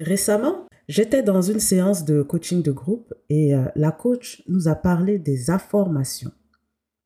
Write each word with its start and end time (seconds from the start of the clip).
Récemment, 0.00 0.66
j'étais 0.88 1.22
dans 1.22 1.42
une 1.42 1.60
séance 1.60 2.04
de 2.04 2.22
coaching 2.22 2.62
de 2.62 2.72
groupe 2.72 3.14
et 3.28 3.54
euh, 3.54 3.66
la 3.76 3.92
coach 3.92 4.42
nous 4.48 4.68
a 4.68 4.74
parlé 4.74 5.18
des 5.18 5.50
affirmations. 5.50 6.32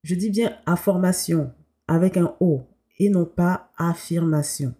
Je 0.03 0.15
dis 0.15 0.31
bien 0.31 0.57
affirmation 0.67 1.53
avec 1.87 2.17
un 2.17 2.35
O 2.41 2.63
et 2.99 3.11
non 3.11 3.25
pas 3.25 3.71
affirmation. 3.77 4.75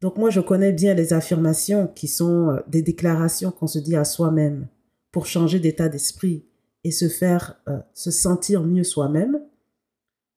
Donc 0.00 0.18
moi, 0.18 0.30
je 0.30 0.40
connais 0.40 0.72
bien 0.72 0.94
les 0.94 1.12
affirmations 1.12 1.86
qui 1.86 2.08
sont 2.08 2.50
euh, 2.50 2.60
des 2.68 2.82
déclarations 2.82 3.50
qu'on 3.50 3.66
se 3.66 3.78
dit 3.78 3.96
à 3.96 4.04
soi-même 4.04 4.68
pour 5.10 5.26
changer 5.26 5.60
d'état 5.60 5.88
d'esprit 5.88 6.44
et 6.84 6.90
se 6.90 7.08
faire 7.08 7.60
euh, 7.68 7.78
se 7.94 8.10
sentir 8.10 8.62
mieux 8.62 8.84
soi-même. 8.84 9.40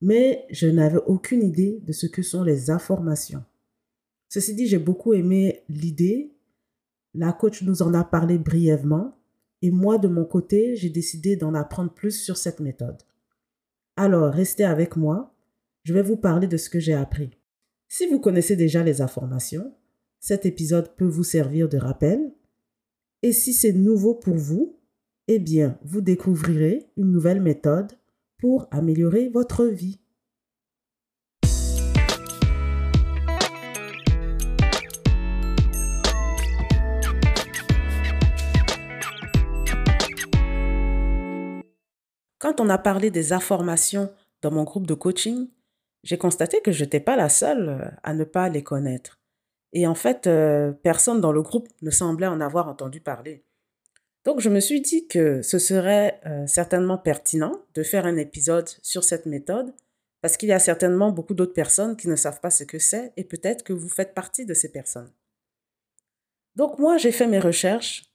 Mais 0.01 0.45
je 0.49 0.67
n'avais 0.67 1.01
aucune 1.07 1.43
idée 1.43 1.81
de 1.85 1.91
ce 1.91 2.07
que 2.07 2.21
sont 2.21 2.43
les 2.43 2.71
affirmations. 2.71 3.43
Ceci 4.29 4.55
dit, 4.55 4.67
j'ai 4.67 4.77
beaucoup 4.77 5.13
aimé 5.13 5.63
l'idée. 5.67 6.33
La 7.13 7.33
coach 7.33 7.63
nous 7.63 7.81
en 7.81 7.93
a 7.93 8.03
parlé 8.03 8.37
brièvement. 8.37 9.15
Et 9.61 9.71
moi, 9.71 9.97
de 9.97 10.07
mon 10.07 10.25
côté, 10.25 10.75
j'ai 10.75 10.89
décidé 10.89 11.35
d'en 11.35 11.53
apprendre 11.53 11.93
plus 11.93 12.11
sur 12.11 12.37
cette 12.37 12.59
méthode. 12.59 13.01
Alors, 13.95 14.33
restez 14.33 14.63
avec 14.63 14.95
moi. 14.95 15.35
Je 15.83 15.93
vais 15.93 16.01
vous 16.01 16.17
parler 16.17 16.47
de 16.47 16.57
ce 16.57 16.69
que 16.69 16.79
j'ai 16.79 16.93
appris. 16.93 17.31
Si 17.87 18.07
vous 18.07 18.19
connaissez 18.19 18.55
déjà 18.55 18.83
les 18.83 19.01
informations, 19.01 19.73
cet 20.19 20.45
épisode 20.45 20.95
peut 20.95 21.07
vous 21.07 21.23
servir 21.23 21.67
de 21.67 21.77
rappel. 21.77 22.31
Et 23.23 23.33
si 23.33 23.53
c'est 23.53 23.73
nouveau 23.73 24.13
pour 24.13 24.35
vous, 24.35 24.77
eh 25.27 25.39
bien, 25.39 25.77
vous 25.83 26.01
découvrirez 26.01 26.87
une 26.97 27.11
nouvelle 27.11 27.41
méthode 27.41 27.91
pour 28.37 28.67
améliorer 28.71 29.29
votre 29.29 29.65
vie. 29.65 29.98
Quand 42.49 42.61
on 42.61 42.69
a 42.69 42.79
parlé 42.79 43.11
des 43.11 43.31
informations 43.31 44.11
dans 44.41 44.49
mon 44.49 44.63
groupe 44.63 44.87
de 44.87 44.95
coaching, 44.95 45.49
j'ai 46.01 46.17
constaté 46.17 46.61
que 46.61 46.71
je 46.71 46.83
n'étais 46.83 46.99
pas 46.99 47.15
la 47.15 47.29
seule 47.29 47.69
euh, 47.69 47.87
à 48.01 48.15
ne 48.15 48.23
pas 48.23 48.49
les 48.49 48.63
connaître. 48.63 49.19
Et 49.71 49.85
en 49.85 49.93
fait, 49.93 50.25
euh, 50.25 50.71
personne 50.71 51.21
dans 51.21 51.31
le 51.31 51.43
groupe 51.43 51.67
ne 51.83 51.91
semblait 51.91 52.25
en 52.25 52.41
avoir 52.41 52.67
entendu 52.67 53.01
parler. 53.01 53.43
Donc 54.25 54.39
je 54.39 54.49
me 54.49 54.59
suis 54.59 54.81
dit 54.81 55.07
que 55.07 55.43
ce 55.43 55.59
serait 55.59 56.19
euh, 56.25 56.47
certainement 56.47 56.97
pertinent 56.97 57.53
de 57.75 57.83
faire 57.83 58.07
un 58.07 58.17
épisode 58.17 58.67
sur 58.81 59.03
cette 59.03 59.27
méthode 59.27 59.71
parce 60.23 60.35
qu'il 60.35 60.49
y 60.49 60.53
a 60.53 60.57
certainement 60.57 61.11
beaucoup 61.11 61.35
d'autres 61.35 61.53
personnes 61.53 61.95
qui 61.97 62.07
ne 62.07 62.15
savent 62.15 62.41
pas 62.41 62.49
ce 62.49 62.63
que 62.63 62.79
c'est 62.79 63.13
et 63.15 63.25
peut-être 63.25 63.61
que 63.61 63.73
vous 63.73 63.89
faites 63.89 64.15
partie 64.15 64.47
de 64.47 64.55
ces 64.55 64.71
personnes. 64.71 65.11
Donc 66.55 66.79
moi, 66.79 66.97
j'ai 66.97 67.11
fait 67.11 67.27
mes 67.27 67.37
recherches 67.37 68.05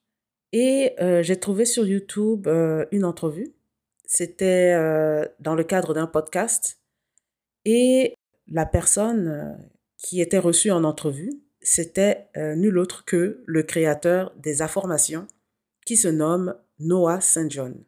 et 0.50 0.96
j'ai 1.22 1.38
trouvé 1.38 1.66
sur 1.66 1.86
YouTube 1.86 2.48
une 2.91 3.04
entrevue 3.04 3.54
c'était 4.06 4.74
euh, 4.74 5.27
dans 5.41 5.55
le 5.55 5.64
cadre 5.64 5.94
d'un 5.94 6.06
podcast 6.06 6.78
et 7.64 8.14
la 8.47 8.66
personne 8.66 9.28
euh, 9.28 9.64
qui 9.97 10.20
était 10.20 10.38
reçue 10.38 10.70
en 10.70 10.84
entrevue, 10.84 11.33
c'était 11.60 12.28
euh, 12.36 12.55
nul 12.55 12.78
autre 12.78 13.05
que 13.05 13.42
le 13.47 13.62
créateur 13.62 14.34
des 14.36 14.60
informations 14.60 15.27
qui 15.86 15.97
se 15.97 16.08
nomme 16.08 16.55
Noah 16.78 17.20
St. 17.20 17.50
John. 17.50 17.82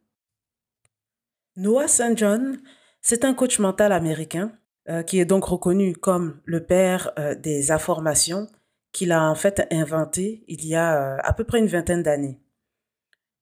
Noah 1.57 1.89
St. 1.89 2.17
John, 2.17 2.59
c'est 3.03 3.25
un 3.25 3.35
coach 3.35 3.59
mental 3.59 3.93
américain 3.93 4.53
qui 5.09 5.19
est 5.19 5.25
donc 5.25 5.45
reconnu 5.47 5.97
comme 5.97 6.41
le 6.45 6.65
père 6.65 7.13
des 7.43 7.73
informations 7.73 8.47
qu'il 8.93 9.11
a 9.11 9.29
en 9.29 9.35
fait 9.35 9.67
inventé 9.73 10.45
il 10.47 10.65
y 10.65 10.77
a 10.77 11.17
à 11.17 11.33
peu 11.33 11.43
près 11.43 11.59
une 11.59 11.67
vingtaine 11.67 12.05
d'années. 12.05 12.39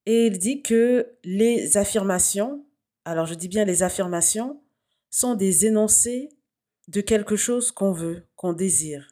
Et 0.07 0.25
il 0.25 0.39
dit 0.39 0.63
que 0.63 1.17
les 1.23 1.77
affirmations 1.77 2.64
alors 3.05 3.27
je 3.27 3.35
dis 3.35 3.47
bien 3.47 3.65
les 3.65 3.83
affirmations, 3.83 4.59
sont 5.11 5.35
des 5.35 5.65
énoncés 5.65 6.29
de 6.87 7.01
quelque 7.01 7.35
chose 7.35 7.71
qu'on 7.71 7.93
veut, 7.93 8.27
qu'on 8.35 8.53
désire. 8.53 9.07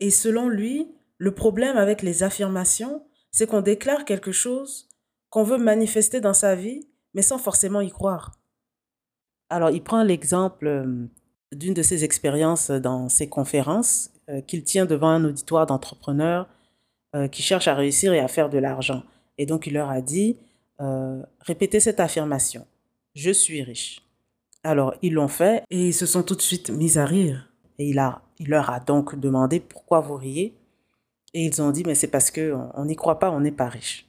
Et 0.00 0.10
selon 0.10 0.48
lui, 0.48 0.88
le 1.18 1.34
problème 1.34 1.76
avec 1.76 2.02
les 2.02 2.22
affirmations, 2.22 3.04
c'est 3.30 3.46
qu'on 3.46 3.60
déclare 3.60 4.04
quelque 4.04 4.32
chose 4.32 4.88
qu'on 5.28 5.44
veut 5.44 5.58
manifester 5.58 6.20
dans 6.20 6.34
sa 6.34 6.56
vie, 6.56 6.88
mais 7.14 7.22
sans 7.22 7.38
forcément 7.38 7.80
y 7.80 7.90
croire. 7.90 8.32
Alors 9.48 9.70
il 9.70 9.82
prend 9.82 10.02
l'exemple 10.02 10.66
euh, 10.66 11.06
d'une 11.52 11.74
de 11.74 11.82
ses 11.82 12.02
expériences 12.04 12.70
dans 12.70 13.08
ses 13.08 13.28
conférences 13.28 14.10
euh, 14.28 14.40
qu'il 14.40 14.64
tient 14.64 14.86
devant 14.86 15.10
un 15.10 15.24
auditoire 15.24 15.66
d'entrepreneurs 15.66 16.48
euh, 17.14 17.28
qui 17.28 17.42
cherchent 17.42 17.68
à 17.68 17.74
réussir 17.74 18.12
et 18.12 18.20
à 18.20 18.28
faire 18.28 18.48
de 18.48 18.58
l'argent. 18.58 19.02
Et 19.38 19.46
donc 19.46 19.66
il 19.66 19.74
leur 19.74 19.90
a 19.90 20.00
dit, 20.00 20.36
répétez 21.42 21.78
cette 21.78 22.00
affirmation 22.00 22.66
je 23.14 23.30
suis 23.30 23.62
riche. 23.62 24.02
Alors, 24.62 24.94
ils 25.02 25.14
l'ont 25.14 25.28
fait 25.28 25.62
et 25.70 25.88
ils 25.88 25.94
se 25.94 26.06
sont 26.06 26.22
tout 26.22 26.34
de 26.34 26.42
suite 26.42 26.70
mis 26.70 26.98
à 26.98 27.04
rire. 27.04 27.48
Et 27.78 27.88
il, 27.88 27.98
a, 27.98 28.22
il 28.38 28.48
leur 28.48 28.70
a 28.70 28.80
donc 28.80 29.18
demandé 29.18 29.60
pourquoi 29.60 30.00
vous 30.00 30.16
riez. 30.16 30.54
Et 31.32 31.44
ils 31.46 31.62
ont 31.62 31.70
dit, 31.70 31.82
mais 31.84 31.94
c'est 31.94 32.08
parce 32.08 32.30
qu'on 32.30 32.84
n'y 32.84 32.96
croit 32.96 33.18
pas, 33.18 33.30
on 33.30 33.40
n'est 33.40 33.52
pas 33.52 33.68
riche. 33.68 34.06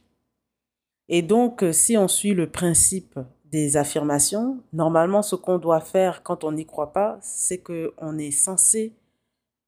Et 1.08 1.22
donc, 1.22 1.62
euh, 1.62 1.72
si 1.72 1.96
on 1.96 2.08
suit 2.08 2.34
le 2.34 2.50
principe 2.50 3.18
des 3.46 3.76
affirmations, 3.76 4.62
normalement, 4.72 5.22
ce 5.22 5.36
qu'on 5.36 5.58
doit 5.58 5.80
faire 5.80 6.22
quand 6.22 6.44
on 6.44 6.52
n'y 6.52 6.66
croit 6.66 6.92
pas, 6.92 7.18
c'est 7.22 7.58
qu'on 7.58 8.18
est 8.18 8.30
censé 8.30 8.94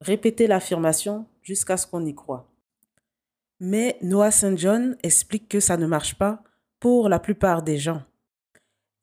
répéter 0.01 0.47
l'affirmation 0.47 1.27
jusqu'à 1.43 1.77
ce 1.77 1.87
qu'on 1.87 2.05
y 2.05 2.15
croit. 2.15 2.51
Mais 3.61 3.97
Noah 4.03 4.31
St. 4.31 4.59
John 4.59 4.97
explique 5.03 5.49
que 5.49 5.61
ça 5.61 5.77
ne 5.77 5.87
marche 5.87 6.17
pas 6.17 6.43
pour 6.81 7.09
la 7.09 7.19
plupart 7.19 7.63
des 7.63 7.79
gens. 7.79 8.03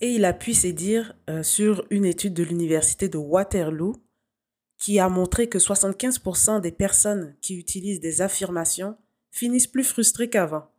Et 0.01 0.13
il 0.15 0.25
appuie 0.25 0.55
ses 0.55 0.73
dires 0.73 1.15
euh, 1.29 1.43
sur 1.43 1.85
une 1.91 2.05
étude 2.05 2.33
de 2.33 2.43
l'université 2.43 3.07
de 3.07 3.17
Waterloo 3.17 3.95
qui 4.77 4.99
a 4.99 5.07
montré 5.09 5.47
que 5.47 5.59
75% 5.59 6.59
des 6.59 6.71
personnes 6.71 7.35
qui 7.39 7.55
utilisent 7.55 7.99
des 7.99 8.21
affirmations 8.21 8.97
finissent 9.29 9.67
plus 9.67 9.83
frustrées 9.83 10.29
qu'avant. 10.29 10.71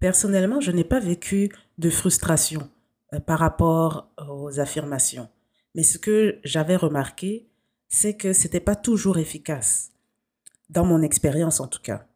Personnellement, 0.00 0.60
je 0.60 0.72
n'ai 0.72 0.84
pas 0.84 0.98
vécu 0.98 1.50
de 1.78 1.88
frustration 1.88 2.68
euh, 3.14 3.20
par 3.20 3.38
rapport 3.38 4.10
aux 4.28 4.58
affirmations. 4.58 5.28
Mais 5.76 5.84
ce 5.84 5.98
que 5.98 6.40
j'avais 6.42 6.76
remarqué, 6.76 7.48
c'est 7.88 8.16
que 8.16 8.32
ce 8.32 8.44
n'était 8.44 8.60
pas 8.60 8.74
toujours 8.74 9.18
efficace, 9.18 9.92
dans 10.70 10.84
mon 10.84 11.02
expérience 11.02 11.60
en 11.60 11.68
tout 11.68 11.82
cas. 11.82 12.08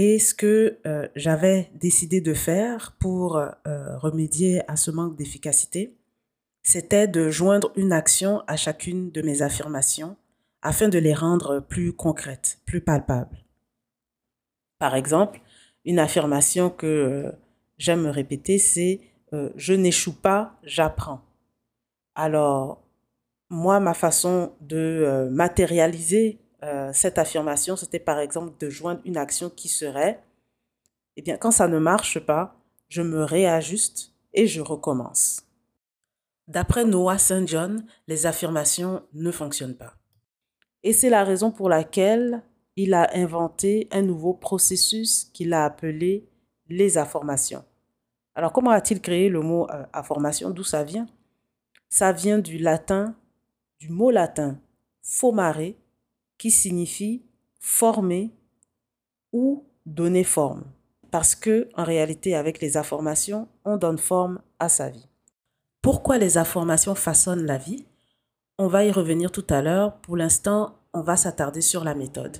Et 0.00 0.20
ce 0.20 0.32
que 0.32 0.78
euh, 0.86 1.08
j'avais 1.16 1.72
décidé 1.74 2.20
de 2.20 2.32
faire 2.32 2.94
pour 3.00 3.36
euh, 3.36 3.48
remédier 3.96 4.62
à 4.70 4.76
ce 4.76 4.92
manque 4.92 5.16
d'efficacité, 5.16 5.98
c'était 6.62 7.08
de 7.08 7.30
joindre 7.30 7.72
une 7.74 7.92
action 7.92 8.44
à 8.46 8.54
chacune 8.54 9.10
de 9.10 9.22
mes 9.22 9.42
affirmations 9.42 10.16
afin 10.62 10.88
de 10.88 11.00
les 11.00 11.14
rendre 11.14 11.58
plus 11.58 11.92
concrètes, 11.92 12.60
plus 12.64 12.80
palpables. 12.80 13.44
Par 14.78 14.94
exemple, 14.94 15.40
une 15.84 15.98
affirmation 15.98 16.70
que 16.70 16.86
euh, 16.86 17.32
j'aime 17.76 18.06
répéter, 18.06 18.58
c'est 18.58 19.00
je 19.32 19.74
n'échoue 19.74 20.14
pas, 20.14 20.58
j'apprends. 20.62 21.22
Alors, 22.14 22.84
moi, 23.50 23.80
ma 23.80 23.94
façon 23.94 24.52
de 24.60 25.28
matérialiser 25.30 26.38
euh, 26.62 26.90
cette 26.92 27.18
affirmation, 27.18 27.76
c'était 27.76 28.00
par 28.00 28.18
exemple 28.18 28.52
de 28.58 28.68
joindre 28.68 29.00
une 29.04 29.16
action 29.16 29.50
qui 29.50 29.68
serait, 29.68 30.22
eh 31.16 31.22
bien, 31.22 31.36
quand 31.36 31.50
ça 31.50 31.68
ne 31.68 31.78
marche 31.78 32.18
pas, 32.18 32.56
je 32.88 33.02
me 33.02 33.22
réajuste 33.22 34.12
et 34.32 34.46
je 34.46 34.60
recommence. 34.60 35.42
D'après 36.46 36.84
Noah 36.84 37.18
St. 37.18 37.46
John, 37.46 37.84
les 38.06 38.26
affirmations 38.26 39.02
ne 39.12 39.30
fonctionnent 39.30 39.76
pas. 39.76 39.94
Et 40.82 40.92
c'est 40.92 41.10
la 41.10 41.24
raison 41.24 41.50
pour 41.50 41.68
laquelle 41.68 42.42
il 42.76 42.94
a 42.94 43.10
inventé 43.14 43.88
un 43.90 44.02
nouveau 44.02 44.32
processus 44.32 45.24
qu'il 45.34 45.52
a 45.52 45.64
appelé 45.64 46.28
les 46.68 46.96
affirmations. 46.96 47.64
Alors, 48.34 48.52
comment 48.52 48.70
a-t-il 48.70 49.00
créé 49.00 49.28
le 49.28 49.40
mot 49.40 49.68
euh, 49.70 49.84
affirmation? 49.92 50.50
D'où 50.50 50.62
ça 50.62 50.84
vient? 50.84 51.08
Ça 51.88 52.12
vient 52.12 52.38
du 52.38 52.58
latin, 52.58 53.16
du 53.80 53.88
mot 53.88 54.10
latin 54.10 54.60
fomare, 55.02 55.72
qui 56.38 56.50
signifie 56.50 57.24
former 57.60 58.30
ou 59.32 59.66
donner 59.86 60.24
forme. 60.24 60.64
Parce 61.10 61.34
que, 61.34 61.68
en 61.74 61.84
réalité, 61.84 62.34
avec 62.34 62.60
les 62.60 62.76
informations, 62.76 63.48
on 63.64 63.76
donne 63.76 63.98
forme 63.98 64.40
à 64.58 64.68
sa 64.68 64.90
vie. 64.90 65.08
Pourquoi 65.82 66.18
les 66.18 66.38
informations 66.38 66.94
façonnent 66.94 67.46
la 67.46 67.58
vie? 67.58 67.86
On 68.58 68.68
va 68.68 68.84
y 68.84 68.90
revenir 68.90 69.30
tout 69.30 69.46
à 69.48 69.62
l'heure. 69.62 70.00
Pour 70.00 70.16
l'instant, 70.16 70.78
on 70.92 71.02
va 71.02 71.16
s'attarder 71.16 71.60
sur 71.60 71.84
la 71.84 71.94
méthode. 71.94 72.38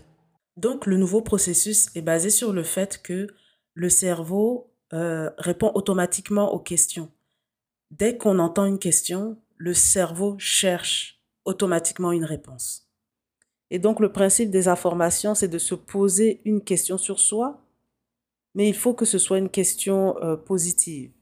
Donc, 0.56 0.86
le 0.86 0.96
nouveau 0.96 1.22
processus 1.22 1.88
est 1.94 2.02
basé 2.02 2.30
sur 2.30 2.52
le 2.52 2.62
fait 2.62 3.00
que 3.02 3.28
le 3.74 3.88
cerveau 3.88 4.72
euh, 4.92 5.30
répond 5.38 5.70
automatiquement 5.74 6.52
aux 6.52 6.58
questions. 6.58 7.10
Dès 7.90 8.18
qu'on 8.18 8.38
entend 8.38 8.64
une 8.64 8.78
question, 8.78 9.40
le 9.56 9.72
cerveau 9.72 10.36
cherche 10.38 11.22
automatiquement 11.44 12.12
une 12.12 12.24
réponse. 12.24 12.87
Et 13.70 13.78
donc 13.78 14.00
le 14.00 14.12
principe 14.12 14.50
des 14.50 14.68
affirmations, 14.68 15.34
c'est 15.34 15.48
de 15.48 15.58
se 15.58 15.74
poser 15.74 16.40
une 16.44 16.62
question 16.62 16.98
sur 16.98 17.20
soi, 17.20 17.60
mais 18.54 18.68
il 18.68 18.74
faut 18.74 18.94
que 18.94 19.04
ce 19.04 19.18
soit 19.18 19.38
une 19.38 19.50
question 19.50 20.16
euh, 20.22 20.36
positive. 20.36 21.12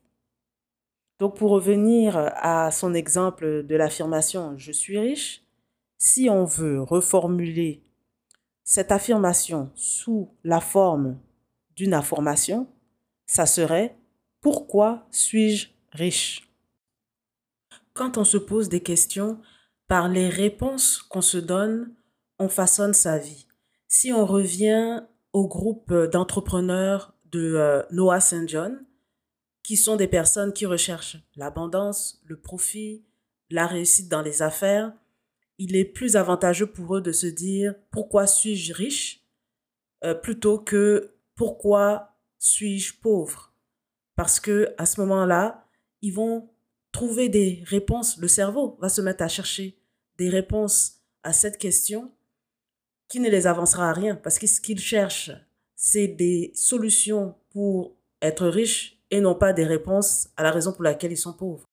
Donc 1.19 1.37
pour 1.37 1.51
revenir 1.51 2.17
à 2.17 2.71
son 2.71 2.95
exemple 2.95 3.65
de 3.65 3.75
l'affirmation⁇ 3.75 4.53
je 4.59 4.73
suis 4.73 4.99
riche⁇ 4.99 5.41
si 5.99 6.29
on 6.29 6.45
veut 6.45 6.83
reformuler 6.83 7.83
cette 8.65 8.93
affirmation 8.93 9.71
sous 9.75 10.29
la 10.45 10.61
forme 10.61 11.19
d'une 11.75 11.95
affirmation, 11.95 12.69
ça 13.27 13.47
serait⁇ 13.47 13.87
pourquoi 14.41 15.07
suis-je 15.11 15.69
riche?⁇ 15.93 16.49
Quand 17.95 18.19
on 18.19 18.25
se 18.25 18.37
pose 18.37 18.69
des 18.69 18.83
questions, 18.83 19.41
par 19.89 20.09
les 20.09 20.29
réponses 20.29 20.99
qu'on 21.03 21.23
se 21.23 21.39
donne, 21.39 21.95
on 22.39 22.49
façonne 22.49 22.95
sa 22.95 23.19
vie. 23.19 23.47
Si 23.89 24.13
on 24.13 24.27
revient 24.27 25.03
au 25.33 25.47
groupe 25.47 25.93
d'entrepreneurs 25.93 27.15
de 27.27 27.55
euh, 27.55 27.83
Noah 27.91 28.21
St. 28.21 28.49
John, 28.49 28.85
qui 29.63 29.77
sont 29.77 29.97
des 29.97 30.07
personnes 30.07 30.53
qui 30.53 30.65
recherchent 30.65 31.19
l'abondance, 31.35 32.23
le 32.25 32.39
profit, 32.41 33.05
la 33.51 33.67
réussite 33.67 34.09
dans 34.09 34.23
les 34.23 34.43
affaires, 34.43 34.93
il 35.59 35.77
est 35.77 35.85
plus 35.85 36.17
avantageux 36.17 36.67
pour 36.67 36.97
eux 36.97 37.01
de 37.01 37.13
se 37.13 37.27
dire 37.27 37.75
pourquoi 37.91 38.27
suis-je 38.27 38.73
riche 38.73 39.25
euh, 40.05 40.15
plutôt 40.15 40.59
que 40.59 41.15
pourquoi 41.35 42.17
suis-je 42.39 42.95
pauvre? 43.01 43.53
Parce 44.15 44.41
que 44.41 44.75
à 44.79 44.87
ce 44.87 45.01
moment-là 45.01 45.67
ils 46.03 46.13
vont 46.13 46.51
trouver 46.93 47.29
des 47.29 47.63
réponses 47.67 48.19
le 48.19 48.29
cerveau 48.29 48.77
va 48.81 48.89
se 48.89 49.01
mettre 49.01 49.25
à 49.25 49.29
chercher 49.29 49.79
des 50.19 50.29
réponses 50.29 51.01
à 51.23 51.33
cette 51.33 51.59
question 51.59 52.13
qui 53.09 53.21
ne 53.21 53.31
les 53.31 53.47
avancera 53.47 53.91
à 53.91 53.93
rien 53.93 54.17
parce 54.17 54.39
que 54.39 54.47
ce 54.47 54.61
qu'ils 54.61 54.81
cherchent 54.81 55.33
c'est 55.75 56.09
des 56.09 56.53
solutions 56.55 57.35
pour 57.51 57.97
être 58.23 58.47
riches 58.47 59.01
et 59.11 59.21
non 59.21 59.35
pas 59.35 59.53
des 59.53 59.65
réponses 59.65 60.29
à 60.37 60.43
la 60.43 60.51
raison 60.51 60.73
pour 60.73 60.83
laquelle 60.83 61.13
ils 61.13 61.17
sont 61.17 61.35
pauvres 61.35 61.67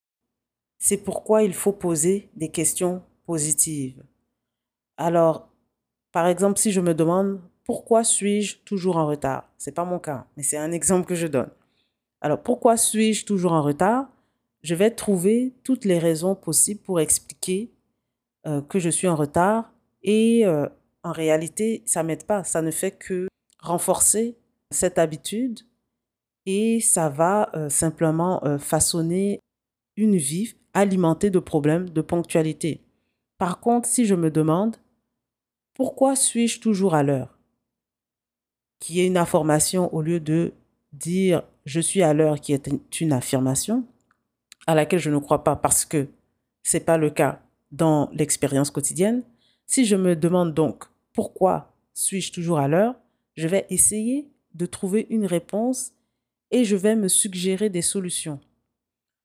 c'est 0.79 0.97
pourquoi 0.97 1.43
il 1.43 1.53
faut 1.53 1.71
poser 1.71 2.29
des 2.35 2.49
questions 2.49 3.03
positive. 3.25 4.03
Alors, 4.97 5.49
par 6.11 6.27
exemple, 6.27 6.59
si 6.59 6.71
je 6.71 6.81
me 6.81 6.93
demande 6.93 7.41
pourquoi 7.63 8.03
suis-je 8.03 8.57
toujours 8.65 8.97
en 8.97 9.07
retard? 9.07 9.49
C'est 9.57 9.71
pas 9.71 9.85
mon 9.85 9.99
cas, 9.99 10.27
mais 10.35 10.43
c'est 10.43 10.57
un 10.57 10.71
exemple 10.71 11.07
que 11.07 11.15
je 11.15 11.27
donne. 11.27 11.49
Alors, 12.21 12.41
pourquoi 12.41 12.77
suis-je 12.77 13.25
toujours 13.25 13.53
en 13.53 13.61
retard? 13.61 14.09
Je 14.61 14.75
vais 14.75 14.91
trouver 14.91 15.53
toutes 15.63 15.85
les 15.85 15.99
raisons 15.99 16.35
possibles 16.35 16.81
pour 16.81 16.99
expliquer 16.99 17.71
euh, 18.45 18.61
que 18.61 18.79
je 18.79 18.89
suis 18.89 19.07
en 19.07 19.15
retard 19.15 19.71
et 20.03 20.45
euh, 20.45 20.67
en 21.03 21.11
réalité, 21.11 21.83
ça 21.85 22.03
m'aide 22.03 22.25
pas, 22.25 22.43
ça 22.43 22.61
ne 22.61 22.71
fait 22.71 22.91
que 22.91 23.27
renforcer 23.59 24.37
cette 24.71 24.97
habitude 24.97 25.59
et 26.45 26.79
ça 26.79 27.09
va 27.09 27.49
euh, 27.55 27.69
simplement 27.69 28.41
façonner 28.59 29.39
une 29.95 30.17
vie 30.17 30.55
alimentée 30.73 31.29
de 31.29 31.39
problèmes 31.39 31.89
de 31.89 32.01
ponctualité. 32.01 32.81
Par 33.37 33.59
contre, 33.59 33.87
si 33.87 34.05
je 34.05 34.15
me 34.15 34.31
demande 34.31 34.77
pourquoi 35.73 36.15
suis-je 36.15 36.59
toujours 36.59 36.95
à 36.95 37.03
l'heure? 37.03 37.37
Qui 38.79 38.99
est 38.99 39.07
une 39.07 39.17
affirmation 39.17 39.93
au 39.93 40.01
lieu 40.01 40.19
de 40.19 40.53
dire 40.91 41.43
je 41.65 41.79
suis 41.79 42.03
à 42.03 42.13
l'heure 42.13 42.39
qui 42.39 42.53
est 42.53 42.69
une 42.99 43.13
affirmation 43.13 43.85
à 44.67 44.75
laquelle 44.75 44.99
je 44.99 45.09
ne 45.09 45.17
crois 45.17 45.43
pas 45.43 45.55
parce 45.55 45.85
que 45.85 46.07
ce 46.63 46.77
n'est 46.77 46.83
pas 46.83 46.97
le 46.97 47.09
cas 47.09 47.41
dans 47.71 48.09
l'expérience 48.13 48.71
quotidienne. 48.71 49.23
Si 49.65 49.85
je 49.85 49.95
me 49.95 50.15
demande 50.15 50.53
donc 50.53 50.85
pourquoi 51.13 51.73
suis-je 51.93 52.33
toujours 52.33 52.59
à 52.59 52.67
l'heure, 52.67 52.95
je 53.35 53.47
vais 53.47 53.65
essayer 53.69 54.29
de 54.53 54.65
trouver 54.65 55.07
une 55.09 55.25
réponse 55.25 55.93
et 56.51 56.65
je 56.65 56.75
vais 56.75 56.95
me 56.95 57.07
suggérer 57.07 57.69
des 57.69 57.81
solutions. 57.81 58.39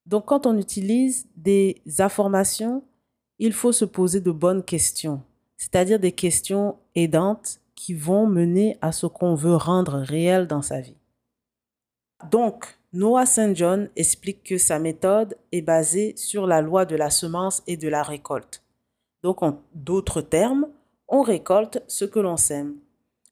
Donc 0.06 0.26
quand 0.26 0.46
on 0.46 0.56
utilise 0.58 1.26
des 1.36 1.82
affirmations, 1.98 2.82
il 3.38 3.52
faut 3.52 3.72
se 3.72 3.84
poser 3.84 4.20
de 4.20 4.30
bonnes 4.30 4.62
questions, 4.62 5.22
c'est-à-dire 5.56 6.00
des 6.00 6.12
questions 6.12 6.76
aidantes 6.94 7.60
qui 7.74 7.94
vont 7.94 8.26
mener 8.26 8.76
à 8.80 8.92
ce 8.92 9.06
qu'on 9.06 9.34
veut 9.34 9.54
rendre 9.54 9.98
réel 9.98 10.46
dans 10.46 10.62
sa 10.62 10.80
vie. 10.80 10.96
Donc, 12.30 12.76
Noah 12.92 13.26
St. 13.26 13.54
John 13.54 13.88
explique 13.94 14.42
que 14.42 14.58
sa 14.58 14.80
méthode 14.80 15.36
est 15.52 15.62
basée 15.62 16.16
sur 16.16 16.46
la 16.46 16.60
loi 16.60 16.84
de 16.84 16.96
la 16.96 17.10
semence 17.10 17.62
et 17.68 17.76
de 17.76 17.88
la 17.88 18.02
récolte. 18.02 18.64
Donc, 19.22 19.42
en 19.42 19.62
d'autres 19.74 20.22
termes, 20.22 20.66
on 21.08 21.22
récolte 21.22 21.82
ce 21.88 22.04
que 22.04 22.18
l'on 22.18 22.36
sème. 22.36 22.76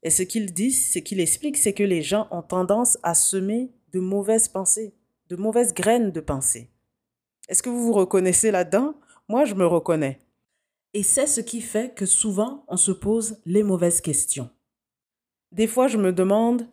Et 0.02 0.10
ce 0.10 0.22
qu'il 0.22 0.52
dit, 0.52 0.72
ce 0.72 0.98
qu'il 0.98 1.20
explique, 1.20 1.56
c'est 1.56 1.72
que 1.72 1.82
les 1.82 2.02
gens 2.02 2.28
ont 2.30 2.42
tendance 2.42 2.98
à 3.02 3.14
semer 3.14 3.70
de 3.92 4.00
mauvaises 4.00 4.48
pensées, 4.48 4.94
de 5.28 5.36
mauvaises 5.36 5.74
graines 5.74 6.10
de 6.10 6.20
pensée. 6.20 6.70
Est-ce 7.48 7.62
que 7.62 7.70
vous 7.70 7.84
vous 7.84 7.92
reconnaissez 7.92 8.50
là-dedans? 8.50 8.94
Moi, 9.28 9.44
je 9.44 9.54
me 9.54 9.66
reconnais. 9.66 10.18
Et 10.94 11.02
c'est 11.02 11.26
ce 11.26 11.40
qui 11.40 11.60
fait 11.60 11.94
que 11.94 12.06
souvent, 12.06 12.64
on 12.68 12.76
se 12.76 12.92
pose 12.92 13.38
les 13.44 13.62
mauvaises 13.62 14.00
questions. 14.00 14.50
Des 15.52 15.66
fois, 15.66 15.88
je 15.88 15.98
me 15.98 16.12
demande 16.12 16.66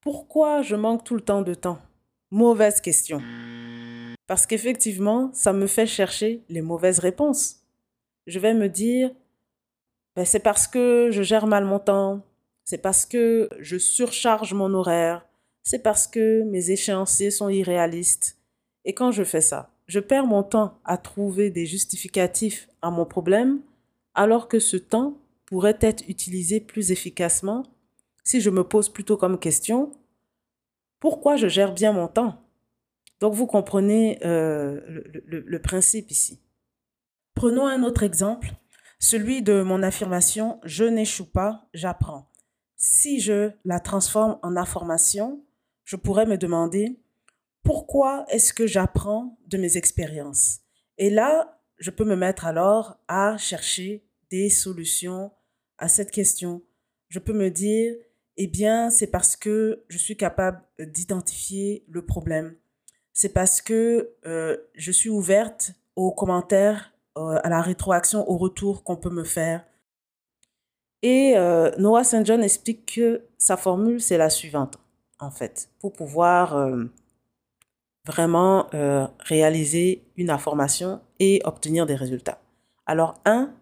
pourquoi 0.00 0.62
je 0.62 0.76
manque 0.76 1.04
tout 1.04 1.14
le 1.14 1.20
temps 1.20 1.42
de 1.42 1.54
temps? 1.54 1.78
Mauvaise 2.30 2.80
question. 2.80 3.20
Parce 4.26 4.46
qu'effectivement, 4.46 5.30
ça 5.32 5.52
me 5.52 5.66
fait 5.66 5.86
chercher 5.86 6.42
les 6.48 6.62
mauvaises 6.62 6.98
réponses. 6.98 7.64
Je 8.26 8.38
vais 8.38 8.54
me 8.54 8.68
dire, 8.68 9.10
ben, 10.18 10.24
c'est 10.24 10.40
parce 10.40 10.66
que 10.66 11.10
je 11.12 11.22
gère 11.22 11.46
mal 11.46 11.64
mon 11.64 11.78
temps, 11.78 12.26
c'est 12.64 12.82
parce 12.82 13.06
que 13.06 13.48
je 13.60 13.78
surcharge 13.78 14.52
mon 14.52 14.74
horaire, 14.74 15.24
c'est 15.62 15.78
parce 15.78 16.08
que 16.08 16.42
mes 16.42 16.72
échéanciers 16.72 17.30
sont 17.30 17.48
irréalistes. 17.48 18.36
Et 18.84 18.94
quand 18.94 19.12
je 19.12 19.22
fais 19.22 19.40
ça, 19.40 19.70
je 19.86 20.00
perds 20.00 20.26
mon 20.26 20.42
temps 20.42 20.80
à 20.84 20.96
trouver 20.98 21.50
des 21.50 21.66
justificatifs 21.66 22.68
à 22.82 22.90
mon 22.90 23.06
problème, 23.06 23.60
alors 24.16 24.48
que 24.48 24.58
ce 24.58 24.76
temps 24.76 25.16
pourrait 25.46 25.78
être 25.82 26.02
utilisé 26.08 26.58
plus 26.58 26.90
efficacement 26.90 27.62
si 28.24 28.40
je 28.40 28.50
me 28.50 28.64
pose 28.64 28.88
plutôt 28.88 29.16
comme 29.16 29.38
question, 29.38 29.92
pourquoi 30.98 31.36
je 31.36 31.46
gère 31.46 31.72
bien 31.72 31.92
mon 31.92 32.08
temps? 32.08 32.42
Donc 33.20 33.34
vous 33.34 33.46
comprenez 33.46 34.18
euh, 34.24 34.80
le, 35.26 35.44
le 35.46 35.62
principe 35.62 36.10
ici. 36.10 36.40
Prenons 37.36 37.68
un 37.68 37.84
autre 37.84 38.02
exemple, 38.02 38.56
celui 38.98 39.42
de 39.42 39.62
mon 39.62 39.82
affirmation⁇ 39.82 40.54
Je 40.64 40.84
n'échoue 40.84 41.30
pas, 41.30 41.68
j'apprends⁇ 41.74 42.20
Si 42.76 43.20
je 43.20 43.52
la 43.64 43.80
transforme 43.80 44.38
en 44.42 44.56
affirmation, 44.56 45.44
je 45.84 45.96
pourrais 45.96 46.26
me 46.26 46.36
demander 46.36 47.00
pourquoi 47.62 48.24
est-ce 48.28 48.52
que 48.52 48.66
j'apprends 48.66 49.38
de 49.46 49.58
mes 49.58 49.76
expériences? 49.76 50.60
Et 50.96 51.10
là, 51.10 51.60
je 51.78 51.90
peux 51.90 52.04
me 52.04 52.16
mettre 52.16 52.46
alors 52.46 52.98
à 53.08 53.36
chercher 53.36 54.04
des 54.30 54.50
solutions 54.50 55.30
à 55.78 55.88
cette 55.88 56.10
question. 56.10 56.62
Je 57.08 57.18
peux 57.18 57.32
me 57.32 57.50
dire, 57.50 57.94
eh 58.36 58.46
bien, 58.46 58.90
c'est 58.90 59.06
parce 59.06 59.36
que 59.36 59.84
je 59.88 59.98
suis 59.98 60.16
capable 60.16 60.62
d'identifier 60.78 61.84
le 61.88 62.04
problème. 62.04 62.56
C'est 63.12 63.32
parce 63.32 63.60
que 63.60 64.14
euh, 64.26 64.56
je 64.74 64.92
suis 64.92 65.08
ouverte 65.08 65.72
aux 65.96 66.12
commentaires, 66.12 66.94
euh, 67.18 67.40
à 67.42 67.48
la 67.48 67.60
rétroaction, 67.60 68.28
au 68.30 68.36
retour 68.36 68.84
qu'on 68.84 68.96
peut 68.96 69.10
me 69.10 69.24
faire. 69.24 69.64
Et 71.02 71.34
euh, 71.36 71.70
Noah 71.78 72.04
St. 72.04 72.24
John 72.24 72.42
explique 72.42 72.94
que 72.94 73.22
sa 73.36 73.56
formule, 73.56 74.00
c'est 74.00 74.18
la 74.18 74.30
suivante, 74.30 74.78
en 75.20 75.30
fait, 75.30 75.70
pour 75.80 75.92
pouvoir 75.92 76.56
vraiment 78.08 78.66
euh, 78.72 79.06
réaliser 79.20 80.02
une 80.16 80.30
information 80.30 81.00
et 81.18 81.42
obtenir 81.44 81.84
des 81.84 81.94
résultats. 81.94 82.40
Alors, 82.86 83.20
un, 83.26 83.54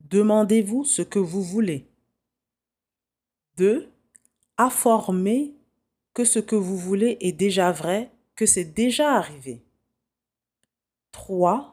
demandez-vous 0.00 0.82
ce 0.82 1.02
que 1.02 1.20
vous 1.20 1.42
voulez. 1.42 1.88
Deux, 3.56 3.88
informez 4.58 5.54
que 6.14 6.24
ce 6.24 6.40
que 6.40 6.56
vous 6.56 6.76
voulez 6.76 7.16
est 7.20 7.32
déjà 7.32 7.70
vrai, 7.70 8.10
que 8.34 8.44
c'est 8.44 8.64
déjà 8.64 9.14
arrivé. 9.14 9.62
Trois, 11.12 11.69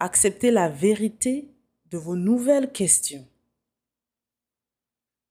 acceptez 0.00 0.50
la 0.50 0.68
vérité 0.68 1.48
de 1.90 1.98
vos 1.98 2.16
nouvelles 2.16 2.72
questions. 2.72 3.26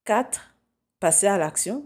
Quatre, 0.06 0.56
passez 1.00 1.28
à 1.28 1.38
l'action 1.38 1.86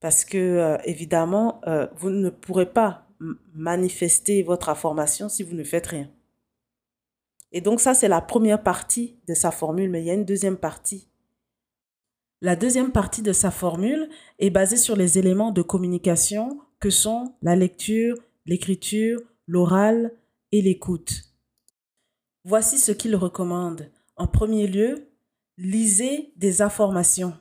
parce 0.00 0.24
que 0.24 0.36
euh, 0.36 0.78
évidemment, 0.84 1.60
euh, 1.68 1.86
vous 1.94 2.10
ne 2.10 2.28
pourrez 2.28 2.66
pas 2.66 3.06
manifester 3.54 4.42
votre 4.42 4.68
information 4.68 5.28
si 5.28 5.44
vous 5.44 5.54
ne 5.54 5.62
faites 5.62 5.86
rien. 5.86 6.10
Et 7.52 7.60
donc 7.60 7.80
ça, 7.80 7.94
c'est 7.94 8.08
la 8.08 8.20
première 8.20 8.62
partie 8.62 9.16
de 9.28 9.34
sa 9.34 9.52
formule, 9.52 9.90
mais 9.90 10.02
il 10.02 10.06
y 10.06 10.10
a 10.10 10.14
une 10.14 10.24
deuxième 10.24 10.56
partie. 10.56 11.08
La 12.40 12.56
deuxième 12.56 12.90
partie 12.90 13.22
de 13.22 13.32
sa 13.32 13.52
formule 13.52 14.08
est 14.40 14.50
basée 14.50 14.76
sur 14.76 14.96
les 14.96 15.18
éléments 15.18 15.52
de 15.52 15.62
communication 15.62 16.58
que 16.80 16.90
sont 16.90 17.34
la 17.42 17.54
lecture, 17.54 18.16
l'écriture, 18.46 19.20
l'oral 19.46 20.12
et 20.50 20.62
l'écoute. 20.62 21.31
Voici 22.44 22.78
ce 22.78 22.90
qu'il 22.90 23.14
recommande. 23.14 23.88
En 24.16 24.26
premier 24.26 24.66
lieu, 24.66 25.08
lisez 25.58 26.32
des 26.36 26.60
informations. 26.60 27.34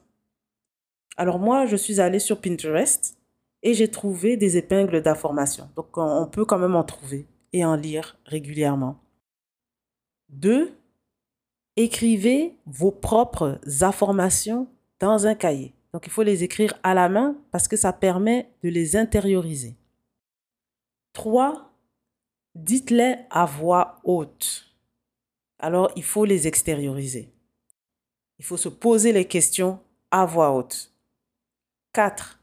Alors 1.17 1.39
moi, 1.39 1.65
je 1.65 1.75
suis 1.75 1.99
allée 1.99 2.19
sur 2.19 2.39
Pinterest 2.39 3.17
et 3.63 3.73
j'ai 3.73 3.89
trouvé 3.89 4.37
des 4.37 4.57
épingles 4.57 5.01
d'informations. 5.01 5.69
Donc 5.75 5.97
on 5.97 6.27
peut 6.27 6.45
quand 6.45 6.59
même 6.59 6.75
en 6.75 6.83
trouver 6.83 7.27
et 7.51 7.65
en 7.65 7.75
lire 7.75 8.17
régulièrement. 8.25 8.99
Deux, 10.29 10.71
écrivez 11.75 12.55
vos 12.65 12.91
propres 12.91 13.59
informations 13.81 14.67
dans 14.99 15.25
un 15.25 15.35
cahier. 15.35 15.73
Donc 15.93 16.05
il 16.05 16.11
faut 16.11 16.23
les 16.23 16.43
écrire 16.43 16.73
à 16.83 16.93
la 16.93 17.09
main 17.09 17.35
parce 17.51 17.67
que 17.67 17.75
ça 17.75 17.91
permet 17.91 18.49
de 18.63 18.69
les 18.69 18.95
intérioriser. 18.95 19.75
Trois, 21.13 21.71
dites-les 22.55 23.15
à 23.29 23.45
voix 23.45 23.99
haute. 24.03 24.70
Alors 25.61 25.91
il 25.95 26.03
faut 26.03 26.25
les 26.25 26.47
extérioriser. 26.47 27.31
Il 28.39 28.45
faut 28.45 28.57
se 28.57 28.69
poser 28.69 29.13
les 29.13 29.25
questions 29.25 29.79
à 30.09 30.25
voix 30.25 30.51
haute. 30.51 30.91
4. 31.93 32.39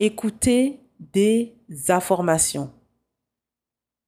Écoutez 0.00 0.80
des 0.98 1.54
informations. 1.88 2.72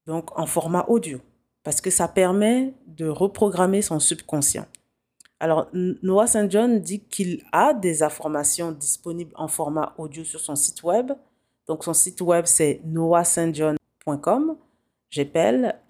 Donc 0.07 0.37
en 0.39 0.47
format 0.47 0.87
audio. 0.89 1.21
Parce 1.63 1.81
que 1.81 1.91
ça 1.91 2.09
permet 2.09 2.75
de 2.87 3.07
reprogrammer 3.07 3.83
son 3.83 4.01
subconscient. 4.01 4.67
Alors, 5.39 5.69
Noah 5.73 6.29
St. 6.29 6.51
John 6.51 6.81
dit 6.81 7.01
qu'il 7.01 7.45
a 7.51 7.75
des 7.75 8.03
informations 8.03 8.71
disponibles 8.71 9.33
en 9.35 9.49
format 9.49 9.93
audio 9.99 10.23
sur 10.23 10.39
son 10.39 10.55
site 10.55 10.85
web. 10.85 11.13
Donc, 11.67 11.83
son 11.83 11.95
site 11.95 12.21
web, 12.21 12.47
c'est 12.47 12.81
noahstjohn.com. 12.85 14.57
J'appelle 15.11 15.81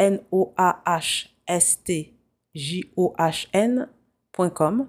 N-O-A-H-S-T-J-O-H-N.com. 2.55 4.87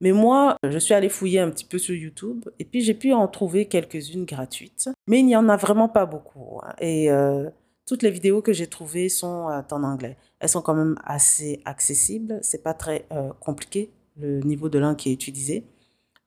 Mais 0.00 0.12
moi, 0.12 0.56
je 0.62 0.78
suis 0.78 0.94
allée 0.94 1.08
fouiller 1.08 1.40
un 1.40 1.50
petit 1.50 1.64
peu 1.64 1.78
sur 1.78 1.94
YouTube 1.94 2.44
et 2.58 2.64
puis 2.64 2.82
j'ai 2.82 2.94
pu 2.94 3.12
en 3.12 3.26
trouver 3.26 3.66
quelques-unes 3.66 4.24
gratuites. 4.24 4.88
Mais 5.08 5.18
il 5.18 5.26
n'y 5.26 5.34
en 5.34 5.48
a 5.48 5.56
vraiment 5.56 5.88
pas 5.88 6.06
beaucoup. 6.06 6.60
Hein. 6.62 6.72
Et 6.80 7.10
euh, 7.10 7.50
toutes 7.84 8.04
les 8.04 8.10
vidéos 8.10 8.40
que 8.40 8.52
j'ai 8.52 8.68
trouvées 8.68 9.08
sont 9.08 9.48
euh, 9.48 9.60
en 9.72 9.82
anglais. 9.82 10.16
Elles 10.38 10.50
sont 10.50 10.62
quand 10.62 10.74
même 10.74 10.96
assez 11.04 11.62
accessibles. 11.64 12.38
C'est 12.42 12.62
pas 12.62 12.74
très 12.74 13.06
euh, 13.12 13.30
compliqué 13.40 13.90
le 14.16 14.38
niveau 14.40 14.68
de 14.68 14.78
langue 14.78 14.96
qui 14.96 15.10
est 15.10 15.12
utilisé, 15.12 15.64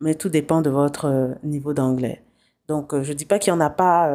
mais 0.02 0.16
tout 0.16 0.30
dépend 0.30 0.62
de 0.62 0.70
votre 0.70 1.36
niveau 1.44 1.74
d'anglais. 1.74 2.24
Donc, 2.70 2.98
je 3.02 3.12
ne 3.12 3.18
dis 3.18 3.26
pas 3.26 3.38
qu'il 3.38 3.52
n'y 3.52 3.58
en 3.58 3.62
a 3.62 3.70
pas 3.70 4.10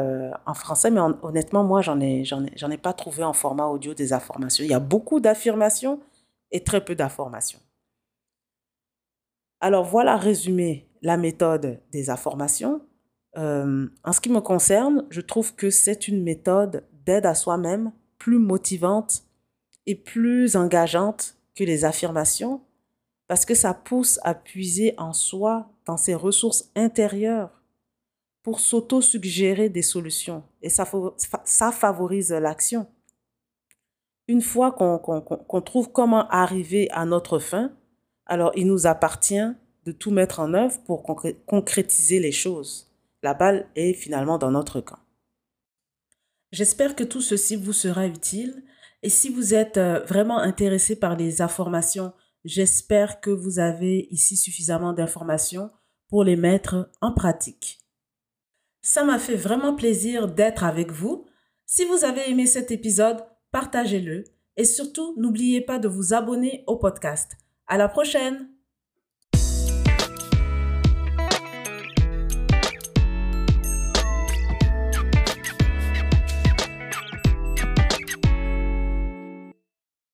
en 0.47 0.55
français, 0.55 0.91
mais 0.91 1.01
honnêtement, 1.23 1.63
moi, 1.63 1.83
j'en 1.83 2.01
ai, 2.01 2.23
ai, 2.23 2.73
ai 2.73 2.79
pas 2.79 2.95
trouvé 2.95 3.23
en 3.23 3.35
format 3.35 3.67
audio 3.67 3.93
des 3.93 4.15
informations. 4.15 4.65
Il 4.65 4.71
y 4.71 4.75
a 4.75 4.81
beaucoup 4.81 5.21
d'affirmations 5.21 6.01
et 6.51 6.65
très 6.65 6.85
peu 6.85 6.95
d'informations. 6.95 7.61
Alors 9.61 9.85
voilà 9.85 10.17
résumé 10.17 10.89
la 11.03 11.17
méthode 11.17 11.81
des 11.93 12.11
informations. 12.11 12.83
Euh, 13.37 13.89
en 14.05 14.13
ce 14.13 14.21
qui 14.21 14.31
me 14.31 14.41
concerne, 14.41 15.07
je 15.11 15.21
trouve 15.21 15.55
que 15.55 15.71
c'est 15.71 16.09
une 16.09 16.23
méthode 16.23 16.85
d'aide 17.05 17.27
à 17.27 17.35
soi-même 17.35 17.93
plus 18.19 18.39
motivante 18.39 19.25
et 19.87 19.95
plus 19.95 20.57
engageante 20.57 21.37
que 21.55 21.65
les 21.65 21.85
affirmations 21.85 22.63
parce 23.29 23.45
que 23.45 23.55
ça 23.55 23.75
pousse 23.75 24.21
à 24.23 24.35
puiser 24.35 24.95
en 24.99 25.13
soi, 25.13 25.71
dans 25.85 25.97
ses 25.97 26.15
ressources 26.15 26.71
intérieures 26.77 27.63
pour 28.43 28.61
s'auto-suggérer 28.61 29.69
des 29.69 29.83
solutions 29.83 30.45
et 30.63 30.69
ça, 30.69 30.89
ça 31.45 31.73
favorise 31.73 32.31
l'action. 32.31 32.87
Une 34.29 34.43
fois 34.43 34.73
qu'on 34.73 35.61
trouve 35.61 35.93
comment 35.93 36.29
arriver 36.29 36.91
à 36.91 37.05
notre 37.05 37.39
fin, 37.39 37.73
alors 38.27 38.53
il 38.57 38.67
nous 38.67 38.87
appartient 38.87 39.53
de 39.85 39.93
tout 39.93 40.11
mettre 40.11 40.41
en 40.41 40.53
œuvre 40.53 40.81
pour 40.85 41.05
concrétiser 41.47 42.19
les 42.19 42.33
choses. 42.33 42.93
La 43.23 43.35
balle 43.35 43.69
est 43.77 43.93
finalement 43.93 44.39
dans 44.39 44.51
notre 44.51 44.81
camp. 44.81 44.99
J'espère 46.53 46.97
que 46.97 47.05
tout 47.05 47.21
ceci 47.21 47.57
vous 47.57 47.73
sera 47.73 48.07
utile 48.07 48.65
et 49.03 49.09
si 49.09 49.29
vous 49.29 49.55
êtes 49.55 49.77
euh, 49.77 50.01
vraiment 50.01 50.39
intéressé 50.39 50.99
par 50.99 51.17
les 51.17 51.43
informations, 51.43 52.13
j'espère 52.45 53.21
que 53.21 53.31
vous 53.31 53.59
avez 53.59 54.09
ici 54.11 54.37
suffisamment 54.37 54.93
d'informations 54.93 55.71
pour 56.09 56.25
les 56.25 56.37
mettre 56.37 56.91
en 57.01 57.13
pratique. 57.13 57.79
Ça 58.83 59.05
m'a 59.05 59.19
fait 59.19 59.37
vraiment 59.37 59.75
plaisir 59.75 60.29
d'être 60.29 60.65
avec 60.65 60.93
vous. 60.93 61.27
Si 61.67 61.85
vous 61.85 62.05
avez 62.05 62.31
aimé 62.31 62.47
cet 62.47 62.71
épisode, 62.71 63.19
partagez-le 63.57 64.25
et 64.59 64.67
surtout 64.67 65.15
n'oubliez 65.17 65.63
pas 65.63 65.79
de 65.79 65.89
vous 65.89 66.13
abonner 66.13 66.63
au 66.67 66.77
podcast. 66.77 67.39
À 67.67 67.79
la 67.79 67.89
prochaine! 67.89 68.51